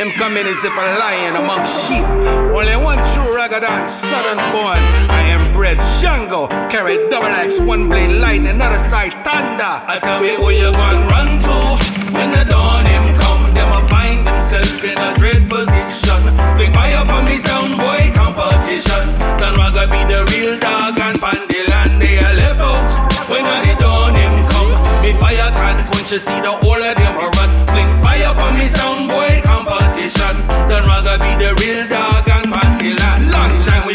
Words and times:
Him 0.00 0.08
coming 0.16 0.48
as 0.48 0.64
if 0.64 0.72
a 0.72 0.86
lion 0.96 1.36
among 1.36 1.68
sheep. 1.68 2.00
Only 2.48 2.80
one 2.80 2.96
true 3.12 3.28
Ragga 3.36 3.60
Don, 3.60 3.84
southern 3.92 4.40
born. 4.48 4.80
I 5.12 5.20
am 5.28 5.52
bred 5.52 5.76
Shango, 6.00 6.48
carry 6.72 6.96
double 7.12 7.28
axe, 7.28 7.60
one 7.60 7.92
blade 7.92 8.16
lightning, 8.16 8.56
another 8.56 8.80
side 8.80 9.12
thunder. 9.20 9.68
I 9.84 10.00
tell 10.00 10.24
me 10.24 10.32
who 10.32 10.48
you 10.48 10.72
gonna 10.72 11.04
run 11.12 11.36
to 11.44 11.56
when 12.08 12.32
the 12.32 12.40
dawn 12.48 12.88
him 12.88 13.04
come. 13.20 13.52
Them 13.52 13.68
a 13.68 13.84
find 13.92 14.24
themselves 14.24 14.72
in 14.80 14.96
a 14.96 15.12
dread 15.20 15.44
position. 15.44 16.24
Fling 16.56 16.72
fire 16.72 16.96
up 16.96 17.12
on 17.12 17.28
me 17.28 17.36
sound 17.36 17.76
boy 17.76 18.02
competition. 18.16 19.12
Then 19.36 19.52
ragga 19.60 19.92
be 19.92 20.00
the 20.08 20.24
real 20.32 20.56
dog 20.56 20.96
and 21.04 21.20
pandiland 21.20 22.00
they 22.00 22.16
a 22.16 22.32
left 22.40 22.64
out. 22.64 22.88
When 23.28 23.44
the 23.44 23.76
dawn 23.76 24.16
him 24.16 24.34
come, 24.48 24.72
me 25.04 25.12
fire 25.20 25.52
can't 25.52 25.84
quench 25.92 26.16
you 26.16 26.18
see 26.18 26.40
the 26.40 26.48
whole 26.48 26.80
of 26.80 26.96
them 26.96 27.31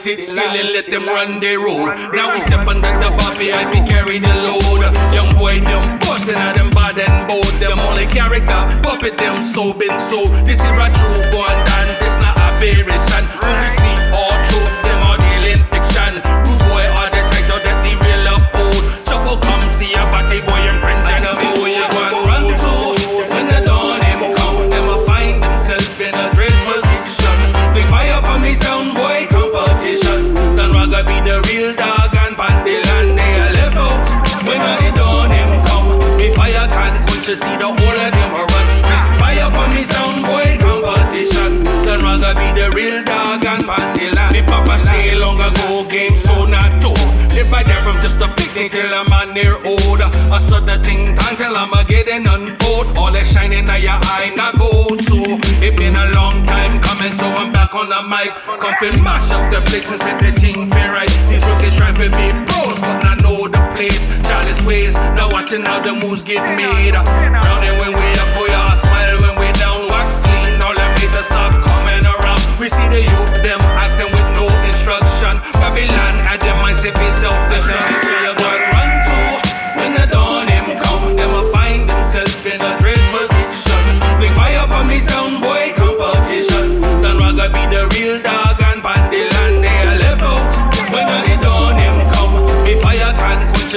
sit 0.00 0.24
still 0.24 0.38
and 0.38 0.72
let 0.72 0.88
them 0.88 1.04
run 1.04 1.40
their 1.40 1.60
road. 1.60 1.92
Now 2.16 2.32
we 2.32 2.40
step 2.40 2.66
under 2.66 2.88
the 3.04 3.12
buffy, 3.20 3.52
I 3.52 3.68
be 3.68 3.84
carry 3.84 4.18
the 4.18 4.32
load. 4.48 4.88
Young 5.12 5.28
boy, 5.36 5.60
them 5.60 5.98
bustin' 6.00 6.40
at 6.40 6.56
them 6.56 6.70
bad 6.70 6.96
and 6.96 7.28
bold. 7.28 7.52
Them 7.60 7.76
only 7.92 8.06
character, 8.08 8.60
puppet 8.80 9.18
them 9.18 9.42
so 9.42 9.74
been 9.74 9.92
so. 10.00 10.24
This 10.48 10.56
is 10.56 10.64
a 10.64 10.72
just 48.10 48.22
a 48.26 48.34
picnic 48.34 48.72
till 48.72 48.90
I'm 48.92 49.06
on 49.12 49.34
near 49.34 49.54
old. 49.54 50.02
I 50.02 50.38
saw 50.38 50.58
the 50.58 50.78
thing 50.82 51.14
time 51.14 51.36
till 51.36 51.54
I'm 51.54 51.72
a 51.72 51.84
getting 51.86 52.26
unfold. 52.26 52.98
All 52.98 53.12
that 53.12 53.26
shining 53.26 53.70
in 53.70 53.78
your 53.78 53.98
eye, 54.02 54.34
not 54.34 54.58
gold. 54.58 54.98
So 55.02 55.14
it 55.62 55.78
been 55.78 55.94
a 55.94 56.06
long 56.18 56.42
time 56.44 56.80
coming, 56.80 57.12
so 57.12 57.26
I'm 57.26 57.52
back 57.52 57.74
on 57.74 57.86
the 57.86 58.02
mic. 58.10 58.34
Come 58.58 58.74
and 58.82 58.98
mash 59.02 59.30
up 59.30 59.46
the 59.52 59.62
place 59.70 59.90
and 59.90 60.00
set 60.00 60.18
the 60.18 60.32
thing 60.34 60.66
fair 60.70 60.90
right. 60.90 61.12
These 61.30 61.44
rookies 61.46 61.76
trying 61.78 61.98
to 62.02 62.10
be 62.10 62.26
pros, 62.50 62.82
but 62.82 62.98
not 63.02 63.22
know 63.22 63.46
the 63.46 63.62
place. 63.78 64.10
Childish 64.26 64.62
ways, 64.66 64.94
now 65.14 65.30
watching 65.30 65.62
how 65.62 65.78
the 65.78 65.94
moves 65.94 66.24
get 66.24 66.42
made. 66.58 66.98
Frowning 66.98 67.76
when 67.78 67.94
we 67.94 68.06
up, 68.18 68.30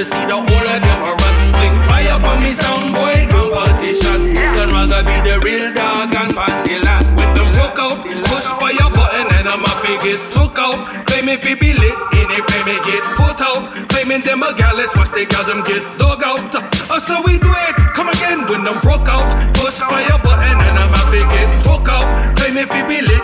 you 0.03 0.09
see 0.11 0.25
the 0.27 0.35
whole 0.35 0.67
of 0.75 0.79
them 0.83 0.99
a 0.99 1.11
run. 1.15 1.35
Bring 1.55 1.75
fire 1.87 2.11
up 2.11 2.27
on 2.27 2.43
me 2.43 2.51
sound 2.51 2.91
boy 2.91 3.23
competition. 3.31 4.35
Then 4.35 4.67
ragga 4.75 4.99
be 5.07 5.15
the 5.23 5.39
real 5.39 5.71
dog 5.71 6.11
and 6.11 6.31
pandiland. 6.35 7.07
When 7.15 7.29
them 7.31 7.47
broke 7.55 7.79
out, 7.79 8.03
push 8.03 8.49
fire 8.59 8.89
button 8.91 9.27
and 9.39 9.47
I'm 9.47 9.63
a 9.63 9.71
get 10.03 10.19
took 10.35 10.59
out. 10.59 11.07
Claiming 11.07 11.39
fi 11.39 11.55
be 11.55 11.71
lit, 11.71 11.95
in 12.19 12.27
it 12.35 12.43
claim 12.51 12.67
me 12.67 12.75
get 12.83 13.03
put 13.15 13.39
out. 13.39 13.71
Claiming 13.95 14.27
them 14.27 14.43
a 14.43 14.51
gallus, 14.59 14.91
watch 14.99 15.15
they 15.15 15.23
got 15.23 15.47
them 15.47 15.63
get 15.63 15.83
dug 15.95 16.19
out. 16.19 16.51
Uh, 16.51 16.99
so 16.99 17.23
we 17.23 17.39
do 17.39 17.51
it, 17.71 17.75
come 17.95 18.11
again 18.11 18.43
when 18.51 18.67
them 18.67 18.75
broke 18.83 19.07
out. 19.07 19.23
Push 19.55 19.79
fire 19.87 20.19
button 20.19 20.57
and 20.67 20.75
I'm 20.83 20.91
a 20.91 21.03
get 21.15 21.49
took 21.63 21.87
out. 21.87 22.07
Claiming 22.35 22.67
fi 22.67 22.83
be 22.83 22.99
lit, 22.99 23.23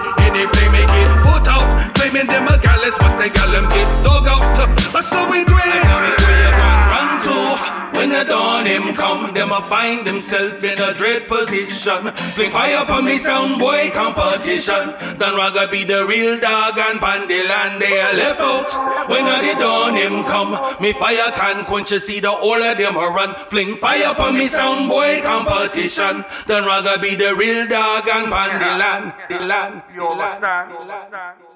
find 9.70 10.06
themselves 10.06 10.58
in 10.66 10.78
a 10.82 10.92
dread 10.98 11.30
position. 11.30 12.10
Fling 12.34 12.50
fire 12.50 12.82
up 12.82 12.90
on 12.90 13.06
me 13.06 13.18
sound 13.18 13.62
boy 13.62 13.90
competition. 13.94 14.98
Then 15.22 15.38
ragga 15.38 15.70
be 15.72 15.86
the 15.86 16.06
real 16.10 16.42
dog 16.42 16.74
and 16.76 17.00
pandiland 17.00 17.78
they 17.78 18.02
are 18.02 18.16
left 18.18 18.42
out. 18.42 18.70
When 19.10 19.24
the 19.26 19.54
dawn 19.62 19.94
him 19.94 20.26
come, 20.26 20.58
me 20.82 20.92
fire 20.94 21.30
can't 21.38 21.66
quench 21.66 21.92
you 21.92 22.00
see 22.00 22.20
the 22.20 22.30
all 22.30 22.62
of 22.62 22.78
them 22.78 22.96
a 22.98 23.08
run. 23.14 23.36
Fling 23.54 23.76
fire 23.76 24.10
up 24.10 24.20
on 24.20 24.34
me 24.34 24.48
sound 24.48 24.90
boy 24.90 25.22
competition. 25.22 26.26
Then 26.50 26.64
ragga 26.66 27.02
be 27.02 27.16
the 27.16 27.36
real 27.38 27.68
dog 27.68 28.10
and 28.10 28.30
land, 28.30 29.84
You 29.94 30.08
understand? 30.10 31.49